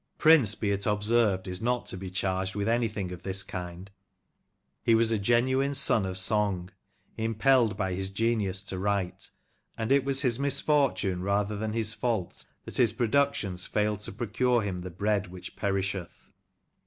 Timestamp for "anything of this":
2.67-3.43